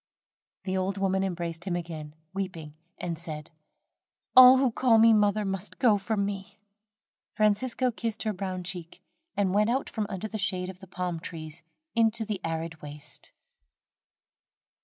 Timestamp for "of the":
10.71-10.87